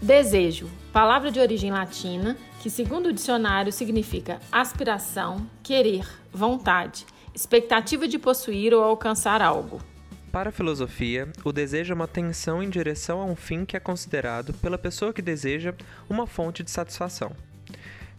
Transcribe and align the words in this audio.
Desejo, 0.00 0.70
palavra 0.92 1.28
de 1.28 1.40
origem 1.40 1.72
latina, 1.72 2.36
que, 2.60 2.70
segundo 2.70 3.06
o 3.06 3.12
dicionário, 3.12 3.72
significa 3.72 4.38
aspiração, 4.50 5.50
querer, 5.60 6.06
vontade, 6.32 7.04
expectativa 7.34 8.06
de 8.06 8.16
possuir 8.16 8.72
ou 8.72 8.84
alcançar 8.84 9.42
algo. 9.42 9.80
Para 10.30 10.50
a 10.50 10.52
filosofia, 10.52 11.28
o 11.42 11.50
desejo 11.50 11.92
é 11.92 11.96
uma 11.96 12.06
tensão 12.06 12.62
em 12.62 12.70
direção 12.70 13.20
a 13.20 13.24
um 13.24 13.34
fim 13.34 13.64
que 13.64 13.76
é 13.76 13.80
considerado, 13.80 14.54
pela 14.54 14.78
pessoa 14.78 15.12
que 15.12 15.20
deseja, 15.20 15.74
uma 16.08 16.28
fonte 16.28 16.62
de 16.62 16.70
satisfação. 16.70 17.32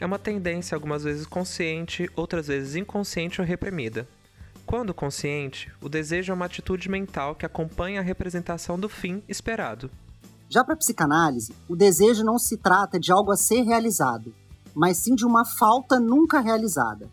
É 0.02 0.06
uma 0.06 0.20
tendência 0.20 0.76
algumas 0.76 1.06
vezes 1.06 1.26
consciente, 1.26 2.10
outras 2.14 2.48
vezes 2.48 2.76
inconsciente 2.76 3.40
ou 3.40 3.48
reprimida. 3.48 4.06
Quando 4.66 4.94
consciente, 4.94 5.72
o 5.82 5.88
desejo 5.88 6.34
é 6.34 6.36
uma 6.36 6.46
atitude 6.46 6.90
mental 6.90 7.36
que 7.36 7.46
acompanha 7.46 8.02
a 8.02 8.04
representação 8.04 8.78
do 8.78 8.90
fim 8.90 9.24
esperado. 9.30 9.90
Já 10.52 10.64
para 10.64 10.74
a 10.74 10.78
psicanálise, 10.78 11.54
o 11.70 11.76
desejo 11.76 12.24
não 12.24 12.40
se 12.40 12.58
trata 12.58 13.00
de 13.00 13.12
algo 13.12 13.32
a 13.32 13.38
ser 13.38 13.62
realizado, 13.62 14.34
mas 14.74 14.98
sim 14.98 15.14
de 15.14 15.24
uma 15.24 15.46
falta 15.46 16.00
nunca 16.00 16.40
realizada. 16.40 17.08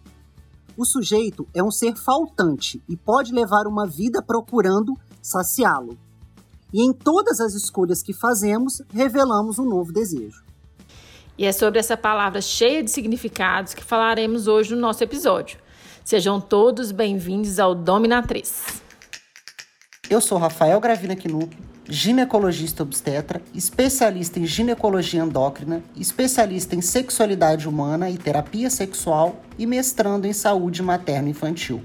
O 0.75 0.87
sujeito 0.87 1.47
é 1.55 1.63
um 1.63 1.71
ser 1.71 1.95
faltante 1.97 2.83
e 2.89 2.97
pode 2.97 3.35
levar 3.35 3.67
uma 3.67 3.87
vida 3.87 4.23
procurando 4.23 4.95
saciá-lo. 5.21 5.99
E 6.73 6.83
em 6.83 6.95
todas 6.95 7.39
as 7.39 7.53
escolhas 7.53 8.03
que 8.03 8.15
fazemos, 8.15 8.81
revelamos 8.89 9.59
um 9.59 9.69
novo 9.69 9.93
desejo. 9.93 10.43
E 11.37 11.45
é 11.45 11.53
sobre 11.53 11.79
essa 11.79 11.97
palavra 11.97 12.41
cheia 12.41 12.83
de 12.83 12.91
significados 12.91 13.75
que 13.75 13.85
falaremos 13.85 14.47
hoje 14.47 14.75
no 14.75 14.81
nosso 14.81 15.05
episódio. 15.05 15.59
Sejam 16.03 16.41
todos 16.41 16.91
bem-vindos 16.91 17.59
ao 17.59 17.75
Dominatriz. 17.75 18.81
Eu 20.09 20.23
sou 20.23 20.39
Rafael 20.39 20.81
Gravina 20.81 21.15
Knup 21.15 21.76
ginecologista 21.89 22.83
obstetra, 22.83 23.41
especialista 23.55 24.39
em 24.39 24.47
ginecologia 24.47 25.23
endócrina, 25.23 25.83
especialista 25.97 26.75
em 26.75 26.81
sexualidade 26.81 27.69
humana 27.69 28.11
e 28.11 28.19
terapia 28.19 28.71
sexual 28.71 29.43
e 29.59 29.67
mestrando 29.67 30.27
em 30.27 30.33
saúde 30.33 30.83
materno-infantil. 30.83 31.83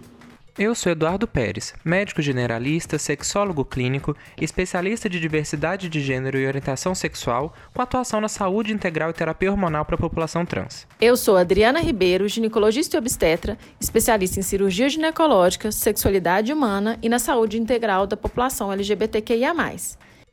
Eu 0.57 0.75
sou 0.75 0.91
Eduardo 0.91 1.25
Pérez, 1.25 1.73
médico 1.83 2.21
generalista, 2.21 2.97
sexólogo 2.97 3.63
clínico, 3.63 4.15
especialista 4.39 5.09
de 5.09 5.17
diversidade 5.17 5.87
de 5.87 6.01
gênero 6.01 6.37
e 6.37 6.45
orientação 6.45 6.93
sexual, 6.93 7.53
com 7.73 7.81
atuação 7.81 8.19
na 8.19 8.27
saúde 8.27 8.73
integral 8.73 9.09
e 9.09 9.13
terapia 9.13 9.49
hormonal 9.49 9.85
para 9.85 9.95
a 9.95 9.97
população 9.97 10.45
trans. 10.45 10.85
Eu 10.99 11.15
sou 11.15 11.37
Adriana 11.37 11.79
Ribeiro, 11.79 12.27
ginecologista 12.27 12.97
e 12.97 12.99
obstetra, 12.99 13.57
especialista 13.79 14.41
em 14.41 14.43
cirurgia 14.43 14.89
ginecológica, 14.89 15.71
sexualidade 15.71 16.51
humana 16.51 16.99
e 17.01 17.07
na 17.07 17.17
saúde 17.17 17.57
integral 17.57 18.05
da 18.05 18.17
população 18.17 18.73
LGBTQIA. 18.73 19.53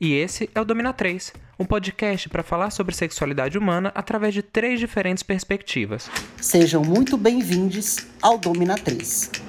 E 0.00 0.14
esse 0.14 0.50
é 0.52 0.60
o 0.60 0.64
Domina 0.64 0.92
3, 0.92 1.32
um 1.60 1.64
podcast 1.64 2.28
para 2.28 2.42
falar 2.42 2.70
sobre 2.70 2.94
sexualidade 2.94 3.56
humana 3.56 3.92
através 3.94 4.34
de 4.34 4.42
três 4.42 4.80
diferentes 4.80 5.22
perspectivas. 5.22 6.10
Sejam 6.40 6.82
muito 6.82 7.16
bem-vindos 7.16 8.06
ao 8.20 8.36
Domina 8.36 8.76
3. 8.76 9.47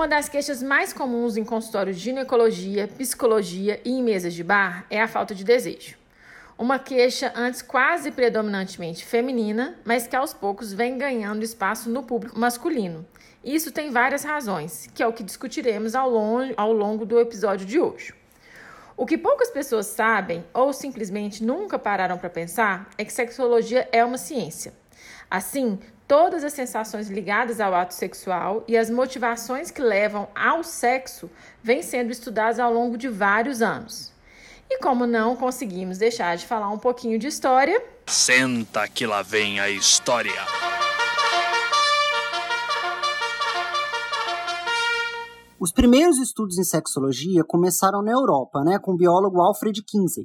Uma 0.00 0.08
das 0.08 0.30
queixas 0.30 0.62
mais 0.62 0.94
comuns 0.94 1.36
em 1.36 1.44
consultórios 1.44 1.98
de 1.98 2.04
ginecologia, 2.04 2.88
psicologia 2.88 3.82
e 3.84 3.90
em 3.90 4.02
mesas 4.02 4.32
de 4.32 4.42
bar 4.42 4.86
é 4.88 4.98
a 4.98 5.06
falta 5.06 5.34
de 5.34 5.44
desejo. 5.44 5.94
Uma 6.56 6.78
queixa 6.78 7.30
antes 7.36 7.60
quase 7.60 8.10
predominantemente 8.10 9.04
feminina, 9.04 9.78
mas 9.84 10.06
que 10.06 10.16
aos 10.16 10.32
poucos 10.32 10.72
vem 10.72 10.96
ganhando 10.96 11.42
espaço 11.42 11.90
no 11.90 12.02
público 12.02 12.38
masculino. 12.38 13.06
Isso 13.44 13.70
tem 13.70 13.90
várias 13.90 14.24
razões, 14.24 14.88
que 14.94 15.02
é 15.02 15.06
o 15.06 15.12
que 15.12 15.22
discutiremos 15.22 15.94
ao 15.94 16.08
longo, 16.08 16.54
ao 16.56 16.72
longo 16.72 17.04
do 17.04 17.20
episódio 17.20 17.66
de 17.66 17.78
hoje. 17.78 18.14
O 18.96 19.04
que 19.04 19.18
poucas 19.18 19.50
pessoas 19.50 19.84
sabem 19.84 20.42
ou 20.54 20.72
simplesmente 20.72 21.44
nunca 21.44 21.78
pararam 21.78 22.16
para 22.16 22.30
pensar 22.30 22.88
é 22.96 23.04
que 23.04 23.12
sexologia 23.12 23.86
é 23.92 24.02
uma 24.02 24.16
ciência. 24.16 24.72
Assim, 25.30 25.78
todas 26.10 26.42
as 26.42 26.52
sensações 26.52 27.08
ligadas 27.08 27.60
ao 27.60 27.72
ato 27.72 27.94
sexual 27.94 28.64
e 28.66 28.76
as 28.76 28.90
motivações 28.90 29.70
que 29.70 29.80
levam 29.80 30.26
ao 30.34 30.64
sexo 30.64 31.30
vêm 31.62 31.84
sendo 31.84 32.10
estudadas 32.10 32.58
ao 32.58 32.74
longo 32.74 32.98
de 32.98 33.08
vários 33.08 33.62
anos. 33.62 34.12
E 34.68 34.80
como 34.80 35.06
não 35.06 35.36
conseguimos 35.36 35.98
deixar 35.98 36.36
de 36.36 36.44
falar 36.44 36.68
um 36.68 36.78
pouquinho 36.80 37.16
de 37.16 37.28
história. 37.28 37.80
Senta 38.08 38.88
que 38.88 39.06
lá 39.06 39.22
vem 39.22 39.60
a 39.60 39.70
história. 39.70 40.32
Os 45.60 45.70
primeiros 45.70 46.18
estudos 46.18 46.58
em 46.58 46.64
sexologia 46.64 47.44
começaram 47.44 48.02
na 48.02 48.10
Europa, 48.10 48.64
né, 48.64 48.80
com 48.80 48.94
o 48.94 48.96
biólogo 48.96 49.40
Alfred 49.40 49.80
Kinsey, 49.86 50.24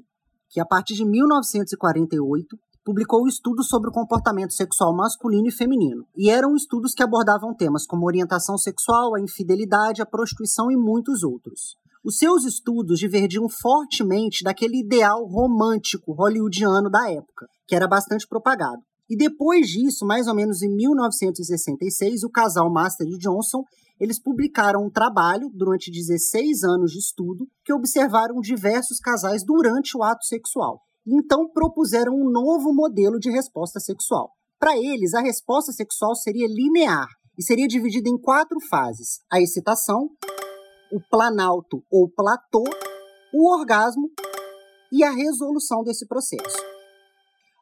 que 0.50 0.60
a 0.60 0.66
partir 0.66 0.96
de 0.96 1.06
1948 1.06 2.58
publicou 2.86 3.24
um 3.24 3.28
estudo 3.28 3.64
sobre 3.64 3.90
o 3.90 3.92
comportamento 3.92 4.54
sexual 4.54 4.96
masculino 4.96 5.48
e 5.48 5.52
feminino. 5.52 6.06
E 6.16 6.30
eram 6.30 6.56
estudos 6.56 6.94
que 6.94 7.02
abordavam 7.02 7.52
temas 7.52 7.88
como 7.88 8.06
orientação 8.06 8.60
sexual, 8.60 9.16
a 9.16 9.20
infidelidade, 9.20 10.04
a 10.04 10.06
prostituição 10.06 10.72
e 10.72 10.78
muitos 10.78 11.24
outros. 11.24 11.76
Os 12.04 12.20
seus 12.20 12.46
estudos 12.46 13.00
divergiam 13.00 13.50
fortemente 13.50 14.44
daquele 14.44 14.82
ideal 14.82 15.26
romântico 15.26 16.14
hollywoodiano 16.14 16.88
da 16.88 17.10
época, 17.10 17.48
que 17.68 17.76
era 17.76 17.88
bastante 17.88 18.28
propagado. 18.28 18.84
E 19.10 19.18
depois 19.18 19.68
disso, 19.68 20.06
mais 20.06 20.28
ou 20.28 20.36
menos 20.36 20.62
em 20.62 20.70
1966, 20.70 22.24
o 22.24 22.30
casal 22.30 22.72
Master 22.72 23.08
e 23.08 23.18
Johnson, 23.18 23.64
eles 24.00 24.22
publicaram 24.22 24.86
um 24.86 24.92
trabalho 24.92 25.50
durante 25.52 25.90
16 25.90 26.64
anos 26.64 26.92
de 26.92 27.00
estudo 27.00 27.48
que 27.64 27.74
observaram 27.74 28.40
diversos 28.40 29.00
casais 29.00 29.44
durante 29.44 29.98
o 29.98 30.04
ato 30.04 30.24
sexual. 30.26 30.82
Então 31.08 31.48
propuseram 31.50 32.14
um 32.14 32.30
novo 32.30 32.74
modelo 32.74 33.20
de 33.20 33.30
resposta 33.30 33.80
sexual. 33.80 34.32
Para 34.60 34.78
eles, 34.78 35.14
a 35.14 35.22
resposta 35.22 35.72
sexual 35.72 36.16
seria 36.16 36.48
linear 36.48 37.08
e 37.38 37.44
seria 37.44 37.68
dividida 37.68 38.10
em 38.10 38.18
quatro 38.20 38.58
fases: 38.70 39.20
a 39.32 39.40
excitação, 39.40 40.10
o 40.92 41.00
planalto 41.10 41.84
ou 41.92 42.10
platô, 42.10 42.64
o 43.34 43.52
orgasmo 43.52 44.10
e 44.92 45.04
a 45.04 45.12
resolução 45.12 45.84
desse 45.84 46.08
processo. 46.08 46.58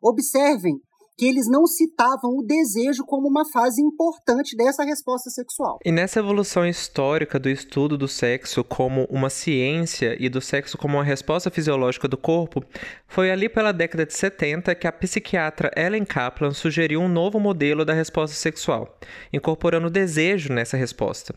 Observem 0.02 0.80
que 1.18 1.25
eles 1.25 1.47
não 1.50 1.66
citavam 1.66 2.31
o 2.38 2.44
desejo 2.44 3.03
como 3.06 3.28
uma 3.28 3.44
fase 3.51 3.81
importante 3.81 4.56
dessa 4.56 4.84
resposta 4.84 5.29
sexual. 5.29 5.79
E 5.85 5.91
nessa 5.91 6.19
evolução 6.19 6.66
histórica 6.66 7.40
do 7.40 7.50
estudo 7.50 7.97
do 7.97 8.07
sexo 8.07 8.63
como 8.63 9.06
uma 9.09 9.29
ciência 9.29 10.16
e 10.19 10.28
do 10.28 10.41
sexo 10.41 10.78
como 10.78 10.97
uma 10.97 11.03
resposta 11.03 11.51
fisiológica 11.51 12.07
do 12.07 12.18
corpo, 12.18 12.63
foi 13.07 13.31
ali 13.31 13.47
pela 13.47 13.72
década 13.72 14.06
de 14.06 14.13
70 14.13 14.74
que 14.75 14.88
a 14.88 14.91
psiquiatra 14.91 15.72
Ellen 15.75 16.06
Kaplan 16.06 16.51
sugeriu 16.51 17.01
um 17.01 17.07
novo 17.07 17.40
modelo 17.40 17.85
da 17.85 17.94
resposta 17.94 18.35
sexual, 18.35 18.97
incorporando 19.31 19.88
o 19.88 19.91
desejo 19.91 20.51
nessa 20.51 20.78
resposta. 20.78 21.35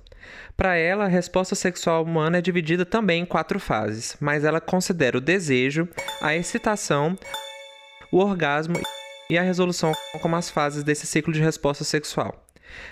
Para 0.57 0.77
ela, 0.77 1.05
a 1.05 1.09
resposta 1.09 1.55
sexual 1.55 2.03
humana 2.03 2.39
é 2.39 2.43
dividida 2.43 2.85
também 2.85 3.23
em 3.23 3.27
quatro 3.27 3.61
fases, 3.61 4.17
mas 4.21 4.43
ela 4.43 4.61
considera 4.61 5.19
o 5.19 5.21
desejo, 5.21 5.89
a 6.21 6.35
excitação, 6.35 7.17
o 8.11 8.19
orgasmo 8.19 8.75
e 9.29 9.39
a 9.39 9.43
resolução 9.43 9.93
como 10.21 10.37
as 10.37 10.51
fases 10.51 10.83
desse 10.83 11.07
ciclo 11.07 11.33
de 11.33 11.41
resposta 11.41 11.85
sexual. 11.85 12.47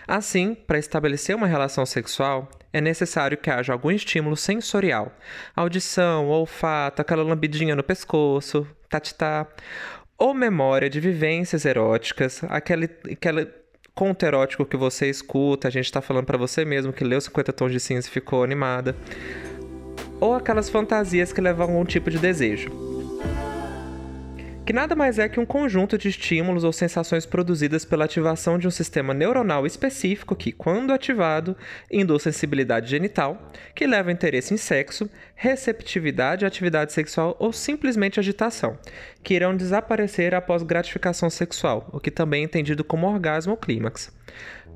Assim, 0.06 0.54
para 0.54 0.78
estabelecer 0.78 1.34
uma 1.34 1.46
relação 1.46 1.84
sexual, 1.84 2.48
é 2.72 2.80
necessário 2.80 3.36
que 3.38 3.50
haja 3.50 3.72
algum 3.72 3.90
estímulo 3.90 4.36
sensorial, 4.36 5.12
audição, 5.54 6.28
olfato, 6.28 7.02
aquela 7.02 7.22
lambidinha 7.22 7.76
no 7.76 7.82
pescoço, 7.82 8.66
tatitá, 8.88 9.46
ou 10.18 10.34
memória 10.34 10.88
de 10.88 11.00
vivências 11.00 11.64
eróticas, 11.64 12.42
aquele, 12.48 12.88
aquele 13.10 13.48
conto 13.94 14.24
erótico 14.24 14.64
que 14.64 14.76
você 14.76 15.08
escuta, 15.08 15.68
a 15.68 15.70
gente 15.70 15.86
está 15.86 16.00
falando 16.00 16.26
para 16.26 16.38
você 16.38 16.64
mesmo 16.64 16.92
que 16.92 17.04
leu 17.04 17.20
50 17.20 17.52
Tons 17.52 17.72
de 17.72 17.80
Cinza 17.80 18.08
e 18.08 18.10
ficou 18.10 18.42
animada, 18.42 18.96
ou 20.20 20.34
aquelas 20.34 20.68
fantasias 20.68 21.32
que 21.32 21.40
levam 21.40 21.66
a 21.66 21.70
algum 21.70 21.84
tipo 21.84 22.10
de 22.10 22.18
desejo 22.18 22.93
que 24.64 24.72
nada 24.72 24.96
mais 24.96 25.18
é 25.18 25.28
que 25.28 25.38
um 25.38 25.44
conjunto 25.44 25.98
de 25.98 26.08
estímulos 26.08 26.64
ou 26.64 26.72
sensações 26.72 27.26
produzidas 27.26 27.84
pela 27.84 28.06
ativação 28.06 28.58
de 28.58 28.66
um 28.66 28.70
sistema 28.70 29.12
neuronal 29.12 29.66
específico 29.66 30.34
que, 30.34 30.52
quando 30.52 30.92
ativado, 30.92 31.54
induz 31.92 32.22
sensibilidade 32.22 32.88
genital, 32.88 33.52
que 33.74 33.86
leva 33.86 34.10
interesse 34.10 34.54
em 34.54 34.56
sexo, 34.56 35.08
receptividade 35.34 36.46
à 36.46 36.48
atividade 36.48 36.94
sexual 36.94 37.36
ou 37.38 37.52
simplesmente 37.52 38.18
agitação, 38.18 38.78
que 39.22 39.34
irão 39.34 39.54
desaparecer 39.54 40.34
após 40.34 40.62
gratificação 40.62 41.28
sexual, 41.28 41.90
o 41.92 42.00
que 42.00 42.10
também 42.10 42.40
é 42.40 42.44
entendido 42.44 42.82
como 42.82 43.06
orgasmo 43.06 43.52
ou 43.52 43.58
clímax. 43.58 44.10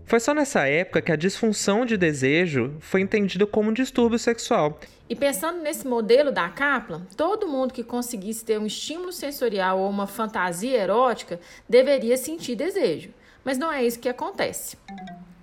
Foi 0.05 0.21
só 0.21 0.35
nessa 0.35 0.67
época 0.67 1.01
que 1.01 1.13
a 1.13 1.17
disfunção 1.17 1.87
de 1.87 1.97
desejo 1.97 2.77
foi 2.81 3.01
entendida 3.01 3.47
como 3.47 3.71
um 3.71 3.75
distúrbio 3.75 4.19
sexual. 4.19 4.79
E 5.09 5.17
pensando 5.17 5.61
nesse 5.61 5.87
modelo 5.87 6.31
da 6.31 6.51
Kaplan, 6.51 7.01
todo 7.17 7.49
mundo 7.49 7.73
que 7.73 7.83
conseguisse 7.83 8.45
ter 8.45 8.59
um 8.59 8.67
estímulo 8.67 9.11
sensorial 9.11 9.81
ou 9.81 9.89
uma 9.89 10.07
fantasia 10.07 10.77
erótica 10.77 11.41
deveria 11.67 12.17
sentir 12.17 12.55
desejo. 12.55 13.11
Mas 13.43 13.57
não 13.57 13.73
é 13.73 13.83
isso 13.83 13.99
que 13.99 14.09
acontece. 14.09 14.77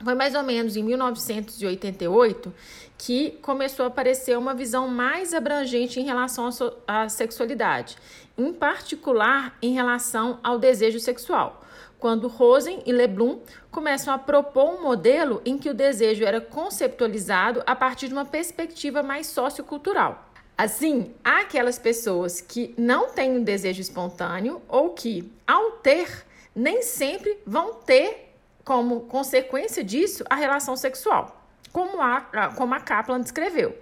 Foi 0.04 0.14
mais 0.14 0.36
ou 0.36 0.44
menos 0.44 0.76
em 0.76 0.84
1988 0.84 2.54
que 2.96 3.32
começou 3.42 3.86
a 3.86 3.88
aparecer 3.88 4.38
uma 4.38 4.54
visão 4.54 4.88
mais 4.88 5.34
abrangente 5.34 6.00
em 6.00 6.04
relação 6.04 6.48
à 6.88 7.10
sexualidade, 7.10 7.98
em 8.38 8.54
particular 8.54 9.58
em 9.64 9.74
relação 9.74 10.40
ao 10.44 10.60
desejo 10.60 11.00
sexual 11.00 11.66
quando 12.00 12.28
Rosen 12.28 12.82
e 12.86 12.92
Leblum 12.92 13.40
começam 13.72 14.14
a 14.14 14.18
propor 14.18 14.76
um 14.76 14.82
modelo 14.82 15.42
em 15.46 15.58
que 15.58 15.70
o 15.70 15.74
desejo 15.74 16.24
era 16.24 16.40
conceptualizado 16.42 17.64
a 17.66 17.76
partir 17.76 18.08
de 18.08 18.14
uma 18.14 18.26
perspectiva 18.26 19.02
mais 19.02 19.28
sociocultural. 19.28 20.30
Assim, 20.58 21.14
há 21.24 21.42
aquelas 21.42 21.78
pessoas 21.78 22.40
que 22.40 22.74
não 22.78 23.10
têm 23.10 23.32
um 23.32 23.44
desejo 23.44 23.82
espontâneo 23.82 24.62
ou 24.70 24.92
que, 24.92 25.30
ao 25.46 25.72
ter, 25.72 26.26
nem 26.56 26.82
sempre 26.82 27.38
vão 27.46 27.74
ter 27.74 28.34
como 28.64 29.02
consequência 29.02 29.84
disso 29.84 30.24
a 30.30 30.36
relação 30.36 30.76
sexual, 30.78 31.46
como 31.74 32.02
a, 32.02 32.22
como 32.56 32.74
a 32.74 32.80
Kaplan 32.80 33.20
descreveu. 33.20 33.76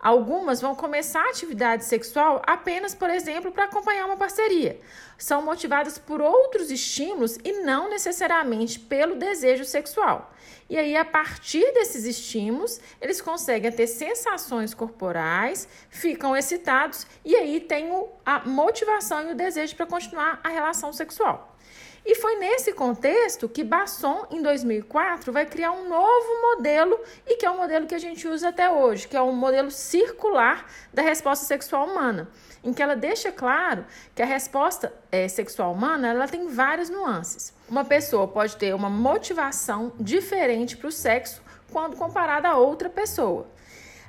Algumas 0.00 0.62
vão 0.62 0.74
começar 0.74 1.22
a 1.22 1.28
atividade 1.28 1.84
sexual 1.84 2.40
apenas, 2.46 2.94
por 2.94 3.10
exemplo, 3.10 3.52
para 3.52 3.64
acompanhar 3.64 4.06
uma 4.06 4.16
parceria. 4.16 4.80
São 5.18 5.42
motivadas 5.42 5.98
por 5.98 6.22
outros 6.22 6.70
estímulos 6.70 7.38
e 7.44 7.52
não 7.60 7.90
necessariamente 7.90 8.80
pelo 8.80 9.16
desejo 9.16 9.66
sexual. 9.66 10.32
E 10.70 10.78
aí, 10.78 10.96
a 10.96 11.04
partir 11.04 11.70
desses 11.74 12.04
estímulos, 12.04 12.80
eles 12.98 13.20
conseguem 13.20 13.70
ter 13.70 13.86
sensações 13.86 14.72
corporais, 14.72 15.68
ficam 15.90 16.34
excitados 16.34 17.06
e 17.22 17.36
aí 17.36 17.60
tem 17.60 17.90
a 18.24 18.38
motivação 18.48 19.28
e 19.28 19.32
o 19.32 19.36
desejo 19.36 19.76
para 19.76 19.84
continuar 19.84 20.40
a 20.42 20.48
relação 20.48 20.94
sexual. 20.94 21.58
E 22.04 22.14
foi 22.14 22.36
nesse 22.36 22.72
contexto 22.72 23.48
que 23.48 23.62
Basson, 23.62 24.26
em 24.30 24.40
2004, 24.42 25.32
vai 25.32 25.44
criar 25.44 25.72
um 25.72 25.88
novo 25.88 26.40
modelo 26.42 26.98
e 27.26 27.36
que 27.36 27.44
é 27.44 27.50
o 27.50 27.56
modelo 27.56 27.86
que 27.86 27.94
a 27.94 27.98
gente 27.98 28.26
usa 28.26 28.48
até 28.48 28.70
hoje, 28.70 29.06
que 29.06 29.16
é 29.16 29.22
um 29.22 29.32
modelo 29.32 29.70
circular 29.70 30.66
da 30.92 31.02
resposta 31.02 31.44
sexual 31.44 31.86
humana, 31.86 32.28
em 32.64 32.72
que 32.72 32.82
ela 32.82 32.96
deixa 32.96 33.30
claro 33.30 33.84
que 34.14 34.22
a 34.22 34.26
resposta 34.26 34.92
é, 35.12 35.28
sexual 35.28 35.72
humana 35.72 36.08
ela 36.08 36.26
tem 36.26 36.48
várias 36.48 36.88
nuances. 36.88 37.52
Uma 37.68 37.84
pessoa 37.84 38.26
pode 38.26 38.56
ter 38.56 38.74
uma 38.74 38.88
motivação 38.88 39.92
diferente 40.00 40.76
para 40.76 40.88
o 40.88 40.92
sexo 40.92 41.42
quando 41.70 41.96
comparada 41.96 42.48
a 42.48 42.56
outra 42.56 42.88
pessoa. 42.88 43.46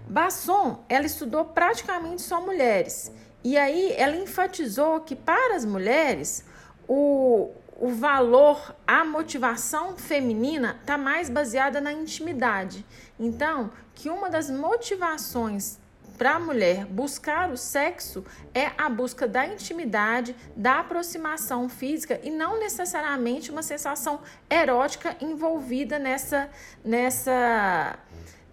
Basson, 0.07 0.83
ela 0.87 1.05
estudou 1.05 1.45
praticamente 1.45 2.21
só 2.21 2.41
mulheres. 2.41 3.11
E 3.43 3.57
aí 3.57 3.93
ela 3.97 4.15
enfatizou 4.15 5.01
que 5.01 5.15
para 5.15 5.55
as 5.55 5.65
mulheres 5.65 6.45
o, 6.87 7.51
o 7.75 7.89
valor, 7.89 8.75
a 8.85 9.03
motivação 9.03 9.97
feminina 9.97 10.77
está 10.81 10.97
mais 10.97 11.29
baseada 11.29 11.81
na 11.81 11.91
intimidade. 11.91 12.85
Então, 13.19 13.71
que 13.95 14.09
uma 14.09 14.29
das 14.29 14.49
motivações 14.49 15.79
para 16.21 16.35
a 16.35 16.39
mulher 16.39 16.85
buscar 16.85 17.49
o 17.49 17.57
sexo 17.57 18.23
é 18.53 18.69
a 18.77 18.87
busca 18.87 19.27
da 19.27 19.43
intimidade, 19.47 20.35
da 20.55 20.79
aproximação 20.79 21.67
física 21.67 22.19
e 22.21 22.29
não 22.29 22.59
necessariamente 22.59 23.49
uma 23.49 23.63
sensação 23.63 24.21
erótica 24.47 25.15
envolvida 25.19 25.97
nessa, 25.97 26.47
nessa, 26.85 27.97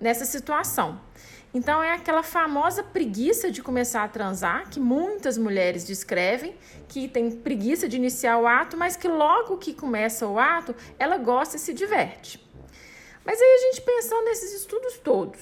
nessa 0.01 0.25
situação. 0.25 0.99
Então 1.59 1.83
é 1.83 1.93
aquela 1.93 2.23
famosa 2.23 2.85
preguiça 2.85 3.51
de 3.51 3.61
começar 3.61 4.05
a 4.05 4.09
transar, 4.09 4.71
que 4.71 4.79
muitas 4.79 5.37
mulheres 5.37 5.85
descrevem, 5.85 6.55
que 6.87 7.09
tem 7.09 7.33
preguiça 7.33 7.89
de 7.89 7.97
iniciar 7.97 8.39
o 8.39 8.47
ato, 8.47 8.77
mas 8.77 8.97
que 8.97 9.09
logo 9.09 9.59
que 9.59 9.75
começa 9.75 10.25
o 10.25 10.39
ato, 10.39 10.73
ela 11.01 11.19
gosta 11.19 11.57
e 11.57 11.59
se 11.59 11.75
diverte. 11.75 12.41
Mas 13.25 13.41
aí 13.41 13.49
a 13.49 13.59
gente 13.67 13.81
pensando 13.81 14.27
nesses 14.27 14.53
estudos 14.53 14.99
todos, 14.99 15.41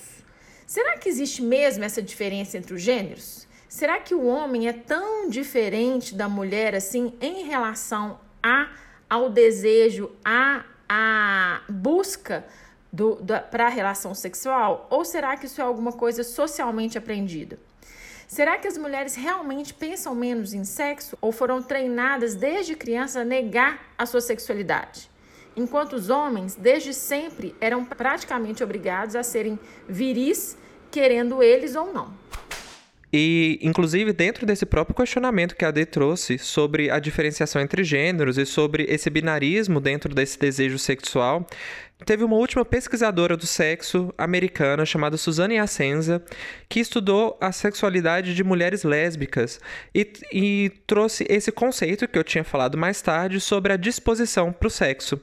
será 0.66 0.96
que 0.96 1.06
existe 1.06 1.42
mesmo 1.42 1.84
essa 1.84 2.00
diferença 2.00 2.56
entre 2.56 2.72
os 2.72 2.80
gêneros? 2.80 3.46
Será 3.68 4.00
que 4.00 4.14
o 4.14 4.24
homem 4.24 4.68
é 4.68 4.72
tão 4.72 5.28
diferente 5.28 6.14
da 6.14 6.30
mulher 6.30 6.74
assim 6.74 7.12
em 7.20 7.44
relação 7.44 8.18
a, 8.42 8.70
ao 9.10 9.28
desejo, 9.28 10.10
a, 10.24 10.64
a 10.88 11.60
busca 11.68 12.42
para 13.50 13.66
a 13.66 13.70
relação 13.70 14.14
sexual? 14.14 14.86
Ou 14.90 15.04
será 15.04 15.36
que 15.36 15.46
isso 15.46 15.60
é 15.60 15.64
alguma 15.64 15.92
coisa 15.92 16.24
socialmente 16.24 16.96
aprendida? 16.96 17.58
Será 18.28 18.58
que 18.58 18.66
as 18.66 18.76
mulheres 18.76 19.14
realmente 19.14 19.72
pensam 19.72 20.14
menos 20.14 20.52
em 20.52 20.64
sexo 20.64 21.16
ou 21.20 21.30
foram 21.30 21.62
treinadas 21.62 22.34
desde 22.34 22.74
criança 22.74 23.20
a 23.20 23.24
negar 23.24 23.80
a 23.96 24.04
sua 24.04 24.20
sexualidade? 24.20 25.08
Enquanto 25.56 25.94
os 25.94 26.10
homens, 26.10 26.54
desde 26.54 26.92
sempre, 26.92 27.54
eram 27.60 27.84
praticamente 27.84 28.62
obrigados 28.62 29.14
a 29.14 29.22
serem 29.22 29.58
viris, 29.88 30.58
querendo 30.90 31.42
eles 31.42 31.76
ou 31.76 31.92
não. 31.92 32.12
E, 33.18 33.58
inclusive, 33.62 34.12
dentro 34.12 34.44
desse 34.44 34.66
próprio 34.66 34.94
questionamento 34.94 35.56
que 35.56 35.64
a 35.64 35.68
Ade 35.68 35.86
trouxe 35.86 36.36
sobre 36.36 36.90
a 36.90 36.98
diferenciação 36.98 37.62
entre 37.62 37.82
gêneros 37.82 38.36
e 38.36 38.44
sobre 38.44 38.84
esse 38.90 39.08
binarismo 39.08 39.80
dentro 39.80 40.14
desse 40.14 40.38
desejo 40.38 40.78
sexual, 40.78 41.46
teve 42.04 42.22
uma 42.24 42.36
última 42.36 42.62
pesquisadora 42.62 43.34
do 43.34 43.46
sexo 43.46 44.12
americana 44.18 44.84
chamada 44.84 45.16
Suzanne 45.16 45.58
Ascenza, 45.58 46.22
que 46.68 46.78
estudou 46.78 47.38
a 47.40 47.52
sexualidade 47.52 48.34
de 48.34 48.44
mulheres 48.44 48.84
lésbicas 48.84 49.62
e, 49.94 50.12
e 50.30 50.72
trouxe 50.86 51.24
esse 51.26 51.50
conceito 51.50 52.06
que 52.06 52.18
eu 52.18 52.24
tinha 52.24 52.44
falado 52.44 52.76
mais 52.76 53.00
tarde 53.00 53.40
sobre 53.40 53.72
a 53.72 53.78
disposição 53.78 54.52
para 54.52 54.68
o 54.68 54.70
sexo 54.70 55.18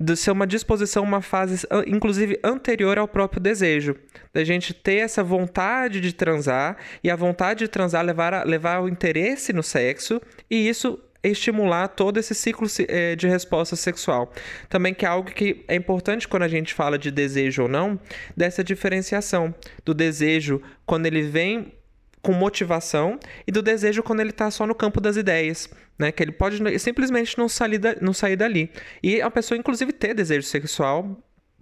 de 0.00 0.16
ser 0.16 0.30
uma 0.30 0.46
disposição, 0.46 1.02
uma 1.02 1.20
fase, 1.20 1.66
inclusive, 1.86 2.40
anterior 2.42 2.98
ao 2.98 3.06
próprio 3.06 3.40
desejo. 3.40 3.94
Da 4.32 4.42
gente 4.42 4.72
ter 4.72 4.96
essa 4.96 5.22
vontade 5.22 6.00
de 6.00 6.14
transar 6.14 6.78
e 7.04 7.10
a 7.10 7.16
vontade 7.16 7.60
de 7.60 7.68
transar 7.68 8.02
levar, 8.04 8.32
a, 8.32 8.42
levar 8.42 8.76
ao 8.76 8.88
interesse 8.88 9.52
no 9.52 9.62
sexo 9.62 10.20
e 10.50 10.68
isso 10.68 10.98
estimular 11.22 11.88
todo 11.88 12.16
esse 12.16 12.34
ciclo 12.34 12.66
eh, 12.88 13.14
de 13.14 13.28
resposta 13.28 13.76
sexual. 13.76 14.32
Também 14.70 14.94
que 14.94 15.04
é 15.04 15.08
algo 15.08 15.30
que 15.30 15.64
é 15.68 15.74
importante 15.74 16.26
quando 16.26 16.44
a 16.44 16.48
gente 16.48 16.72
fala 16.72 16.98
de 16.98 17.10
desejo 17.10 17.64
ou 17.64 17.68
não, 17.68 18.00
dessa 18.34 18.64
diferenciação 18.64 19.54
do 19.84 19.92
desejo 19.92 20.62
quando 20.86 21.04
ele 21.04 21.22
vem 21.22 21.74
com 22.22 22.32
motivação 22.32 23.18
e 23.46 23.52
do 23.52 23.62
desejo 23.62 24.02
quando 24.02 24.20
ele 24.20 24.30
está 24.30 24.50
só 24.50 24.66
no 24.66 24.74
campo 24.74 25.00
das 25.00 25.16
ideias, 25.16 25.68
né? 25.98 26.12
Que 26.12 26.22
ele 26.22 26.32
pode 26.32 26.78
simplesmente 26.78 27.38
não 27.38 27.48
sair, 27.48 27.78
da, 27.78 27.96
não 28.00 28.12
sair 28.12 28.36
dali. 28.36 28.70
E 29.02 29.20
a 29.20 29.30
pessoa, 29.30 29.58
inclusive, 29.58 29.92
ter 29.92 30.14
desejo 30.14 30.46
sexual 30.46 31.16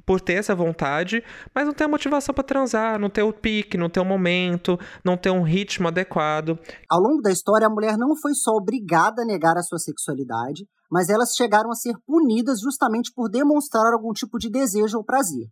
por 0.09 0.23
ter 0.23 0.35
essa 0.35 0.55
vontade, 0.55 1.23
mas 1.55 1.67
não 1.67 1.75
ter 1.75 1.85
a 1.85 1.89
motivação 1.89 2.35
para 2.35 2.43
transar, 2.43 2.99
não 2.99 3.11
ter 3.11 3.23
o 3.23 3.31
pique, 3.31 3.77
não 3.77 3.91
ter 3.91 4.01
o 4.01 4.07
momento, 4.07 4.79
não 5.05 5.19
ter 5.19 5.31
um 5.31 5.43
ritmo 5.43 5.89
adequado. 5.89 6.59
Ao 6.89 6.99
longo 6.99 7.21
da 7.21 7.31
história, 7.31 7.67
a 7.67 7.71
mulher 7.71 7.99
não 7.99 8.17
foi 8.17 8.33
só 8.33 8.53
obrigada 8.53 9.21
a 9.21 9.27
negar 9.27 9.59
a 9.59 9.63
sua 9.63 9.79
sexualidade, 9.79 10.67
mas 10.91 11.11
elas 11.11 11.35
chegaram 11.37 11.71
a 11.71 11.75
ser 11.75 11.93
punidas 12.07 12.59
justamente 12.61 13.13
por 13.15 13.29
demonstrar 13.29 13.93
algum 13.93 14.13
tipo 14.15 14.39
de 14.39 14.49
desejo 14.49 14.97
ou 14.97 15.05
prazer. 15.05 15.47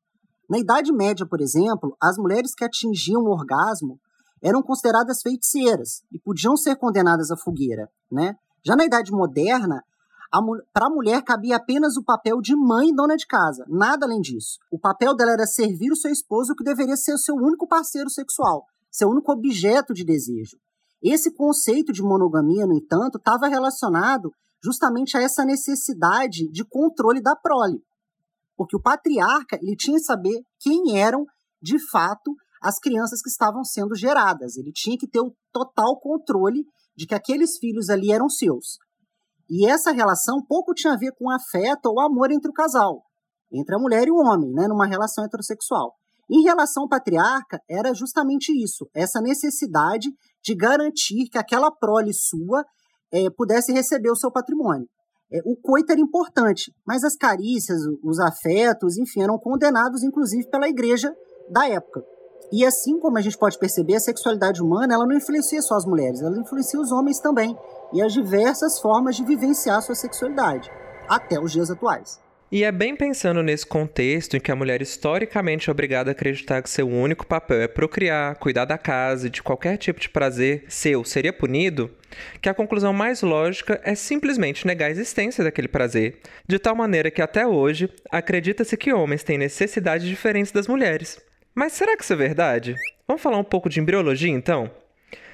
Na 0.49 0.59
Idade 0.59 0.91
Média, 0.91 1.27
por 1.29 1.43
exemplo, 1.43 1.95
as 2.03 2.17
mulheres 2.17 2.55
que 2.57 2.65
atingiam 2.65 3.21
o 3.21 3.33
orgasmo 3.33 4.01
eram 4.43 4.63
consideradas 4.63 5.23
feiticeiras 5.23 6.03
e 6.13 6.19
podiam 6.19 6.57
ser 6.57 6.77
condenadas 6.77 7.31
à 7.31 7.37
fogueira, 7.37 7.89
né? 8.11 8.37
Já 8.65 8.75
na 8.77 8.85
Idade 8.85 9.13
Moderna, 9.13 9.83
para 10.73 10.87
a 10.87 10.91
mulher 10.91 11.23
cabia 11.23 11.57
apenas 11.57 11.97
o 11.97 12.05
papel 12.05 12.41
de 12.41 12.55
mãe 12.57 12.89
e 12.89 12.95
dona 12.95 13.17
de 13.17 13.27
casa, 13.27 13.65
nada 13.69 14.07
além 14.07 14.21
disso. 14.21 14.59
O 14.71 14.79
papel 14.79 15.15
dela 15.15 15.33
era 15.33 15.47
servir 15.47 15.91
o 15.93 15.97
seu 15.97 16.11
esposo, 16.11 16.55
que 16.55 16.65
deveria 16.65 16.97
ser 16.97 17.15
o 17.15 17.19
seu 17.19 17.35
único 17.37 17.67
parceiro 17.67 18.11
sexual, 18.11 18.65
seu 18.91 19.09
único 19.09 19.33
objeto 19.33 19.95
de 19.95 20.05
desejo. 20.05 20.59
Esse 21.03 21.31
conceito 21.33 21.93
de 21.93 22.03
monogamia, 22.03 22.67
no 22.67 22.75
entanto, 22.75 23.19
estava 23.19 23.47
relacionado 23.47 24.33
justamente 24.63 25.17
a 25.17 25.23
essa 25.23 25.45
necessidade 25.45 26.51
de 26.51 26.65
controle 26.65 27.23
da 27.23 27.37
prole. 27.37 27.81
Porque 28.57 28.77
o 28.77 28.81
patriarca 28.81 29.59
ele 29.63 29.77
tinha 29.77 29.99
que 29.99 30.05
saber 30.05 30.43
quem 30.59 30.99
eram, 30.99 31.25
de 31.63 31.79
fato, 31.91 32.35
as 32.67 32.81
crianças 32.81 33.23
que 33.23 33.29
estavam 33.29 33.63
sendo 33.63 33.95
geradas. 33.95 34.57
Ele 34.57 34.73
tinha 34.73 34.99
que 34.99 35.09
ter 35.09 35.21
o 35.21 35.33
total 35.53 36.01
controle 36.01 36.65
de 36.97 37.07
que 37.07 37.15
aqueles 37.15 37.59
filhos 37.59 37.89
ali 37.89 38.11
eram 38.11 38.29
seus. 38.29 38.79
E 39.49 39.69
essa 39.69 39.93
relação 39.93 40.45
pouco 40.45 40.75
tinha 40.75 40.95
a 40.95 40.97
ver 40.97 41.13
com 41.17 41.31
afeto 41.31 41.87
ou 41.87 42.01
amor 42.01 42.33
entre 42.33 42.51
o 42.51 42.53
casal, 42.53 43.05
entre 43.53 43.77
a 43.77 43.79
mulher 43.79 44.09
e 44.09 44.11
o 44.11 44.17
homem, 44.17 44.53
né, 44.53 44.67
numa 44.67 44.85
relação 44.85 45.25
heterossexual. 45.25 45.95
Em 46.29 46.43
relação 46.43 46.83
ao 46.83 46.89
patriarca, 46.89 47.61
era 47.71 47.95
justamente 47.95 48.51
isso, 48.51 48.89
essa 48.93 49.21
necessidade 49.21 50.09
de 50.43 50.57
garantir 50.57 51.29
que 51.31 51.39
aquela 51.39 51.71
prole 51.71 52.13
sua 52.13 52.65
é, 53.13 53.31
pudesse 53.31 53.73
receber 53.73 54.11
o 54.11 54.17
seu 54.17 54.33
patrimônio. 54.33 54.89
É, 55.33 55.39
o 55.45 55.57
coito 55.57 55.93
era 55.93 56.01
importante, 56.01 56.75
mas 56.85 57.05
as 57.05 57.15
carícias, 57.15 57.79
os 58.03 58.19
afetos, 58.19 58.97
enfim, 58.97 59.23
eram 59.23 59.39
condenados 59.39 60.03
inclusive 60.03 60.51
pela 60.51 60.69
igreja 60.69 61.15
da 61.49 61.69
época. 61.69 62.03
E 62.53 62.65
assim 62.65 63.01
como 63.01 63.19
a 63.19 63.21
gente 63.21 63.37
pode 63.37 63.59
perceber, 63.59 63.97
a 63.97 64.01
sexualidade 64.01 64.63
humana 64.63 64.95
ela 64.95 65.07
não 65.07 65.17
influencia 65.17 65.61
só 65.63 65.75
as 65.75 65.85
mulheres, 65.85 66.23
ela 66.23 66.39
influencia 66.39 66.81
os 66.81 66.93
homens 66.93 67.19
também 67.19 67.57
e 67.93 68.01
as 68.01 68.13
diversas 68.13 68.79
formas 68.79 69.17
de 69.17 69.25
vivenciar 69.25 69.83
sua 69.83 69.95
sexualidade, 69.95 70.71
até 71.09 71.41
os 71.41 71.51
dias 71.51 71.71
atuais. 71.71 72.21
E 72.51 72.63
é 72.63 72.71
bem 72.71 72.95
pensando 72.95 73.43
nesse 73.43 73.67
contexto 73.67 74.37
em 74.37 74.41
que 74.41 74.53
a 74.53 74.57
mulher 74.57 74.81
historicamente 74.81 75.69
é 75.69 75.73
obrigada 75.73 76.11
a 76.11 76.13
acreditar 76.13 76.63
que 76.63 76.71
seu 76.71 76.89
único 76.89 77.27
papel 77.27 77.61
é 77.63 77.67
procriar, 77.67 78.37
cuidar 78.37 78.65
da 78.65 78.79
casa 78.79 79.27
e 79.27 79.31
de 79.31 79.43
qualquer 79.43 79.77
tipo 79.77 79.99
de 79.99 80.09
prazer 80.09 80.65
seu 80.69 81.05
seria 81.05 81.33
punido, 81.33 81.91
que 82.41 82.49
a 82.49 82.55
conclusão 82.55 82.93
mais 82.93 83.21
lógica 83.21 83.81
é 83.83 83.97
simplesmente 83.97 84.65
negar 84.65 84.87
a 84.87 84.91
existência 84.91 85.43
daquele 85.43 85.67
prazer, 85.67 86.21
de 86.47 86.57
tal 86.61 86.77
maneira 86.77 87.11
que 87.11 87.21
até 87.21 87.45
hoje 87.45 87.93
acredita-se 88.13 88.77
que 88.77 88.93
homens 88.93 89.25
têm 89.25 89.37
necessidades 89.37 90.07
diferentes 90.07 90.53
das 90.53 90.69
mulheres. 90.69 91.26
Mas 91.57 91.73
será 91.73 91.97
que 91.97 92.03
isso 92.05 92.13
é 92.13 92.17
verdade? 92.17 92.77
Vamos 93.09 93.23
falar 93.23 93.39
um 93.39 93.45
pouco 93.45 93.71
de 93.71 93.81
embriologia 93.81 94.31
então? 94.31 94.71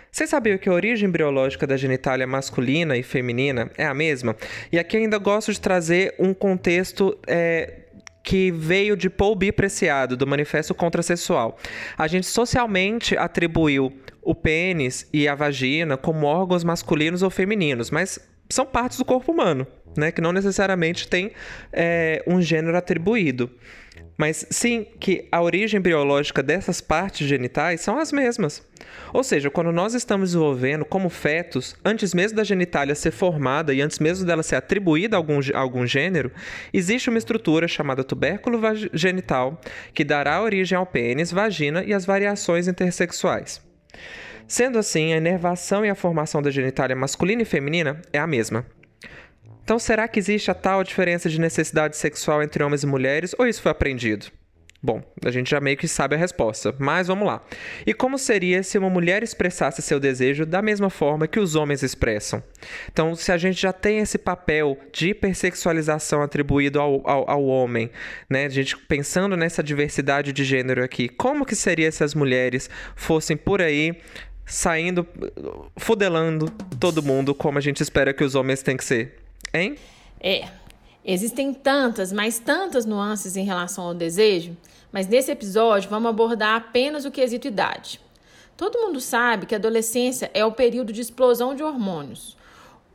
Vocês 0.08 0.30
sabiam 0.30 0.56
que 0.56 0.68
a 0.68 0.72
origem 0.72 1.08
embriológica 1.08 1.66
da 1.66 1.76
genitália 1.76 2.28
masculina 2.28 2.96
e 2.96 3.02
feminina 3.02 3.72
é 3.76 3.84
a 3.84 3.92
mesma? 3.92 4.36
E 4.70 4.78
aqui 4.78 4.96
ainda 4.96 5.18
gosto 5.18 5.52
de 5.52 5.60
trazer 5.60 6.14
um 6.20 6.32
contexto 6.32 7.18
é, 7.26 7.86
que 8.22 8.52
veio 8.52 8.96
de 8.96 9.10
Paul 9.10 9.34
B. 9.34 9.50
Preciado, 9.50 10.16
do 10.16 10.24
Manifesto 10.24 10.72
Contrasexual. 10.76 11.58
A 11.98 12.06
gente 12.06 12.28
socialmente 12.28 13.16
atribuiu 13.16 13.92
o 14.22 14.32
pênis 14.32 15.08
e 15.12 15.26
a 15.26 15.34
vagina 15.34 15.96
como 15.96 16.28
órgãos 16.28 16.62
masculinos 16.62 17.24
ou 17.24 17.30
femininos, 17.30 17.90
mas 17.90 18.20
são 18.48 18.64
partes 18.64 18.98
do 18.98 19.04
corpo 19.04 19.32
humano, 19.32 19.66
né? 19.96 20.12
Que 20.12 20.20
não 20.20 20.32
necessariamente 20.32 21.08
tem 21.08 21.32
é, 21.72 22.22
um 22.28 22.40
gênero 22.40 22.76
atribuído. 22.76 23.50
Mas 24.16 24.46
sim 24.50 24.86
que 25.00 25.26
a 25.32 25.42
origem 25.42 25.80
biológica 25.80 26.42
dessas 26.42 26.80
partes 26.80 27.26
genitais 27.26 27.80
são 27.80 27.98
as 27.98 28.12
mesmas. 28.12 28.62
Ou 29.12 29.24
seja, 29.24 29.50
quando 29.50 29.72
nós 29.72 29.94
estamos 29.94 30.30
desenvolvendo 30.30 30.84
como 30.84 31.08
fetos, 31.08 31.76
antes 31.84 32.14
mesmo 32.14 32.36
da 32.36 32.44
genitália 32.44 32.94
ser 32.94 33.10
formada 33.10 33.74
e 33.74 33.80
antes 33.80 33.98
mesmo 33.98 34.26
dela 34.26 34.42
ser 34.42 34.56
atribuída 34.56 35.16
a 35.16 35.18
algum, 35.18 35.40
a 35.54 35.58
algum 35.58 35.86
gênero, 35.86 36.30
existe 36.72 37.08
uma 37.08 37.18
estrutura 37.18 37.66
chamada 37.66 38.04
tubérculo 38.04 38.60
genital 38.92 39.60
que 39.94 40.04
dará 40.04 40.42
origem 40.42 40.76
ao 40.76 40.86
pênis, 40.86 41.32
vagina 41.32 41.82
e 41.84 41.92
as 41.92 42.04
variações 42.04 42.68
intersexuais. 42.68 43.60
Sendo 44.46 44.78
assim, 44.78 45.12
a 45.12 45.16
inervação 45.16 45.84
e 45.84 45.90
a 45.90 45.94
formação 45.94 46.42
da 46.42 46.50
genitália 46.50 46.94
masculina 46.94 47.42
e 47.42 47.46
feminina 47.46 48.02
é 48.12 48.18
a 48.18 48.26
mesma. 48.26 48.66
Então, 49.64 49.78
será 49.78 50.08
que 50.08 50.18
existe 50.18 50.50
a 50.50 50.54
tal 50.54 50.82
diferença 50.82 51.28
de 51.28 51.40
necessidade 51.40 51.96
sexual 51.96 52.42
entre 52.42 52.62
homens 52.62 52.82
e 52.82 52.86
mulheres 52.86 53.34
ou 53.38 53.46
isso 53.46 53.62
foi 53.62 53.72
aprendido? 53.72 54.26
Bom, 54.84 55.00
a 55.24 55.30
gente 55.30 55.48
já 55.48 55.60
meio 55.60 55.76
que 55.76 55.86
sabe 55.86 56.16
a 56.16 56.18
resposta, 56.18 56.74
mas 56.76 57.06
vamos 57.06 57.24
lá. 57.24 57.40
E 57.86 57.94
como 57.94 58.18
seria 58.18 58.64
se 58.64 58.76
uma 58.76 58.90
mulher 58.90 59.22
expressasse 59.22 59.80
seu 59.80 60.00
desejo 60.00 60.44
da 60.44 60.60
mesma 60.60 60.90
forma 60.90 61.28
que 61.28 61.38
os 61.38 61.54
homens 61.54 61.84
expressam? 61.84 62.42
Então, 62.90 63.14
se 63.14 63.30
a 63.30 63.38
gente 63.38 63.62
já 63.62 63.72
tem 63.72 64.00
esse 64.00 64.18
papel 64.18 64.76
de 64.92 65.10
hipersexualização 65.10 66.20
atribuído 66.20 66.80
ao, 66.80 67.08
ao, 67.08 67.30
ao 67.30 67.44
homem, 67.44 67.92
né? 68.28 68.46
A 68.46 68.48
gente 68.48 68.76
pensando 68.76 69.36
nessa 69.36 69.62
diversidade 69.62 70.32
de 70.32 70.42
gênero 70.42 70.82
aqui, 70.82 71.08
como 71.08 71.46
que 71.46 71.54
seria 71.54 71.92
se 71.92 72.02
as 72.02 72.12
mulheres 72.12 72.68
fossem 72.96 73.36
por 73.36 73.62
aí 73.62 74.00
saindo, 74.44 75.06
fudelando 75.76 76.50
todo 76.80 77.04
mundo 77.04 77.36
como 77.36 77.56
a 77.56 77.60
gente 77.60 77.80
espera 77.80 78.12
que 78.12 78.24
os 78.24 78.34
homens 78.34 78.64
têm 78.64 78.76
que 78.76 78.84
ser? 78.84 79.21
Hein? 79.54 79.76
É. 80.20 80.48
Existem 81.04 81.52
tantas, 81.52 82.12
mas 82.12 82.38
tantas 82.38 82.86
nuances 82.86 83.36
em 83.36 83.44
relação 83.44 83.84
ao 83.84 83.94
desejo, 83.94 84.56
mas 84.92 85.08
nesse 85.08 85.32
episódio 85.32 85.90
vamos 85.90 86.08
abordar 86.08 86.56
apenas 86.56 87.04
o 87.04 87.10
quesito 87.10 87.48
idade. 87.48 88.00
Todo 88.56 88.78
mundo 88.78 89.00
sabe 89.00 89.46
que 89.46 89.54
a 89.54 89.58
adolescência 89.58 90.30
é 90.32 90.44
o 90.44 90.52
período 90.52 90.92
de 90.92 91.00
explosão 91.00 91.54
de 91.54 91.62
hormônios. 91.62 92.36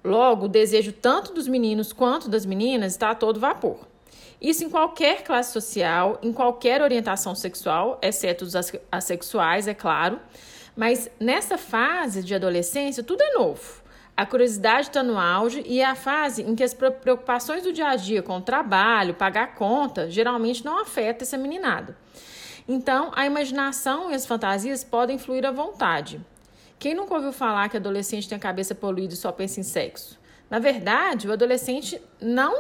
Logo, 0.04 0.46
o 0.46 0.50
desejo 0.50 0.94
tanto 0.94 1.34
dos 1.34 1.48
meninos 1.48 1.92
quanto 1.92 2.30
das 2.30 2.46
meninas 2.46 2.94
está 2.94 3.12
a 3.12 3.16
todo 3.16 3.40
vapor. 3.40 3.80
Isso 4.40 4.64
em 4.64 4.70
qualquer 4.70 5.24
classe 5.24 5.52
social, 5.52 6.18
em 6.22 6.32
qualquer 6.32 6.82
orientação 6.82 7.36
sexual, 7.36 8.00
exceto 8.02 8.46
os 8.46 8.54
assexuais, 8.92 9.68
é 9.68 9.74
claro. 9.74 10.20
Mas 10.76 11.10
nessa 11.20 11.58
fase 11.58 12.24
de 12.24 12.34
adolescência, 12.34 13.04
tudo 13.04 13.22
é 13.22 13.34
novo. 13.34 13.82
A 14.18 14.26
curiosidade 14.26 14.88
está 14.88 15.04
no 15.04 15.16
auge 15.16 15.64
e 15.64 15.80
é 15.80 15.86
a 15.86 15.94
fase 15.94 16.42
em 16.42 16.56
que 16.56 16.64
as 16.64 16.74
preocupações 16.74 17.62
do 17.62 17.72
dia 17.72 17.90
a 17.90 17.96
dia 17.96 18.24
com 18.24 18.38
o 18.38 18.42
trabalho, 18.42 19.14
pagar 19.14 19.54
conta, 19.54 20.10
geralmente 20.10 20.66
não 20.66 20.82
afeta 20.82 21.24
essa 21.24 21.38
meninada. 21.38 21.96
Então, 22.68 23.12
a 23.16 23.28
imaginação 23.28 24.10
e 24.10 24.16
as 24.16 24.26
fantasias 24.26 24.84
podem 24.84 25.20
fluir 25.20 25.46
à 25.46 25.52
vontade. 25.52 26.20
Quem 26.80 26.96
nunca 26.96 27.14
ouviu 27.14 27.32
falar 27.32 27.70
que 27.70 27.78
adolescente 27.78 28.28
tem 28.28 28.36
a 28.36 28.42
cabeça 28.42 28.74
poluída 28.74 29.14
e 29.14 29.18
só 29.18 29.32
pensa 29.32 29.60
em 29.60 29.64
sexo? 29.64 30.20
Na 30.50 30.58
verdade, 30.58 31.28
o 31.28 31.32
adolescente 31.32 32.02
não 32.20 32.56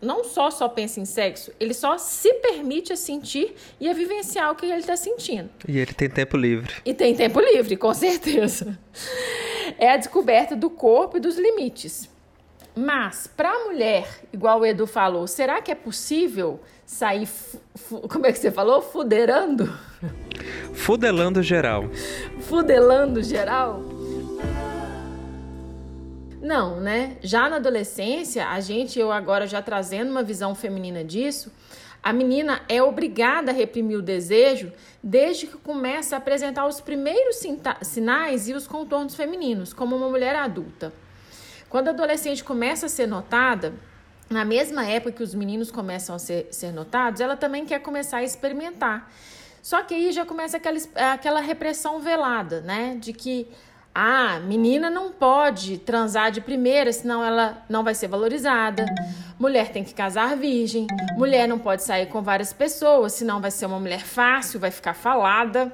não 0.00 0.22
só 0.22 0.48
só 0.50 0.68
pensa 0.68 1.00
em 1.00 1.04
sexo, 1.04 1.52
ele 1.58 1.74
só 1.74 1.98
se 1.98 2.32
permite 2.34 2.92
a 2.92 2.96
sentir 2.96 3.54
e 3.80 3.88
a 3.88 3.92
vivenciar 3.92 4.52
o 4.52 4.54
que 4.54 4.66
ele 4.66 4.76
está 4.76 4.96
sentindo. 4.96 5.50
E 5.66 5.76
ele 5.76 5.92
tem 5.92 6.08
tempo 6.08 6.36
livre. 6.36 6.72
E 6.84 6.94
tem 6.94 7.14
tempo 7.16 7.40
livre, 7.40 7.76
com 7.76 7.92
certeza. 7.92 8.78
É 9.78 9.90
a 9.90 9.96
descoberta 9.96 10.54
do 10.54 10.70
corpo 10.70 11.16
e 11.16 11.20
dos 11.20 11.36
limites. 11.36 12.08
Mas, 12.74 13.26
para 13.26 13.50
a 13.50 13.64
mulher, 13.64 14.06
igual 14.32 14.60
o 14.60 14.66
Edu 14.66 14.86
falou, 14.86 15.26
será 15.26 15.60
que 15.60 15.72
é 15.72 15.74
possível 15.74 16.60
sair. 16.88 17.28
Como 18.08 18.26
é 18.26 18.32
que 18.32 18.38
você 18.38 18.50
falou? 18.50 18.80
Fuderando? 18.80 19.70
Fudelando 20.72 21.42
geral. 21.42 21.84
Fudelando 22.40 23.22
geral? 23.22 23.82
Não, 26.40 26.80
né? 26.80 27.18
Já 27.20 27.48
na 27.48 27.56
adolescência, 27.56 28.48
a 28.48 28.58
gente, 28.60 28.98
eu 28.98 29.12
agora 29.12 29.46
já 29.46 29.60
trazendo 29.60 30.10
uma 30.10 30.22
visão 30.22 30.54
feminina 30.54 31.04
disso, 31.04 31.52
a 32.08 32.12
menina 32.14 32.62
é 32.70 32.82
obrigada 32.82 33.50
a 33.50 33.54
reprimir 33.54 33.98
o 33.98 34.00
desejo 34.00 34.72
desde 35.02 35.46
que 35.46 35.58
começa 35.58 36.16
a 36.16 36.18
apresentar 36.18 36.66
os 36.66 36.80
primeiros 36.80 37.36
sinais 37.82 38.48
e 38.48 38.54
os 38.54 38.66
contornos 38.66 39.14
femininos, 39.14 39.74
como 39.74 39.94
uma 39.94 40.08
mulher 40.08 40.34
adulta. 40.34 40.90
Quando 41.68 41.88
a 41.88 41.90
adolescente 41.90 42.42
começa 42.42 42.86
a 42.86 42.88
ser 42.88 43.06
notada, 43.06 43.74
na 44.30 44.42
mesma 44.42 44.86
época 44.86 45.12
que 45.12 45.22
os 45.22 45.34
meninos 45.34 45.70
começam 45.70 46.16
a 46.16 46.18
ser, 46.18 46.48
ser 46.50 46.72
notados, 46.72 47.20
ela 47.20 47.36
também 47.36 47.66
quer 47.66 47.80
começar 47.80 48.16
a 48.16 48.24
experimentar. 48.24 49.12
Só 49.60 49.82
que 49.82 49.92
aí 49.92 50.10
já 50.10 50.24
começa 50.24 50.56
aquela, 50.56 50.78
aquela 51.12 51.40
repressão 51.42 52.00
velada, 52.00 52.62
né? 52.62 52.96
De 52.98 53.12
que 53.12 53.46
ah, 54.00 54.38
menina 54.38 54.88
não 54.88 55.10
pode 55.10 55.78
transar 55.78 56.30
de 56.30 56.40
primeira, 56.40 56.92
senão 56.92 57.24
ela 57.24 57.64
não 57.68 57.82
vai 57.82 57.94
ser 57.94 58.06
valorizada. 58.06 58.86
Mulher 59.38 59.70
tem 59.70 59.82
que 59.82 59.92
casar 59.92 60.36
virgem. 60.36 60.86
Mulher 61.16 61.48
não 61.48 61.58
pode 61.58 61.82
sair 61.82 62.06
com 62.06 62.22
várias 62.22 62.52
pessoas, 62.52 63.14
senão 63.14 63.40
vai 63.40 63.50
ser 63.50 63.66
uma 63.66 63.80
mulher 63.80 64.04
fácil, 64.04 64.60
vai 64.60 64.70
ficar 64.70 64.94
falada. 64.94 65.72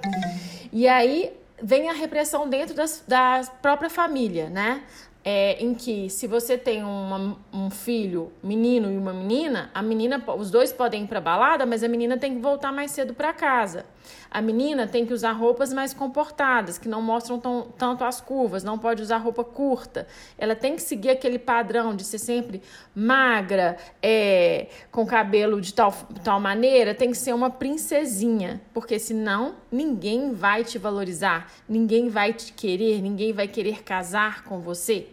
E 0.73 0.89
aí 0.89 1.33
vem 1.63 1.91
a 1.91 1.93
repressão 1.93 2.49
dentro 2.49 2.75
das, 2.75 3.05
da 3.07 3.43
própria 3.61 3.91
família, 3.91 4.49
né? 4.49 4.83
é, 5.25 5.57
em 5.65 5.75
que 5.75 6.11
se 6.11 6.27
você 6.27 6.59
tem 6.59 6.85
uma, 6.85 7.39
um 7.53 7.71
filho, 7.71 8.31
menino 8.43 8.93
e 8.93 8.97
uma 8.97 9.13
menina, 9.13 9.71
a 9.73 9.83
menina, 9.83 10.23
os 10.37 10.51
dois 10.51 10.71
podem 10.71 11.05
ir 11.05 11.07
para 11.07 11.21
balada, 11.21 11.65
mas 11.65 11.83
a 11.83 11.89
menina 11.89 12.19
tem 12.19 12.35
que 12.35 12.43
voltar 12.43 12.71
mais 12.71 12.91
cedo 12.91 13.15
para 13.15 13.33
casa. 13.33 13.87
A 14.31 14.43
menina 14.43 14.87
tem 14.87 15.07
que 15.07 15.13
usar 15.13 15.33
roupas 15.33 15.73
mais 15.73 15.95
comportadas, 15.95 16.79
que 16.79 16.89
não 16.89 17.01
mostram 17.01 17.39
tão, 17.39 17.69
tanto 17.77 18.05
as 18.05 18.21
curvas, 18.21 18.65
não 18.65 18.79
pode 18.79 19.03
usar 19.03 19.19
roupa 19.19 19.45
curta. 19.45 20.07
Ela 20.37 20.55
tem 20.55 20.77
que 20.77 20.83
seguir 20.83 21.11
aquele 21.11 21.39
padrão 21.39 21.95
de 21.95 22.05
ser 22.05 22.19
sempre 22.19 22.63
magra, 22.95 23.77
é, 24.03 24.69
com 24.91 25.07
cabelo 25.07 25.61
de 25.61 25.73
tal, 25.73 25.93
tal 26.23 26.41
maneira, 26.41 26.95
tem 26.95 27.11
que 27.11 27.17
ser 27.17 27.33
uma 27.35 27.51
princesinha, 27.51 28.61
porque 28.73 28.99
senão 28.99 29.55
ninguém 29.71 30.33
vai 30.33 30.65
te 30.65 30.79
valorizar, 30.79 31.51
ninguém 31.69 32.09
vai 32.09 32.33
te 32.33 32.53
querer, 32.53 33.01
ninguém 33.01 33.33
vai 33.33 33.49
querer 33.49 33.83
casar 33.83 34.45
com 34.45 34.61
você. 34.61 35.09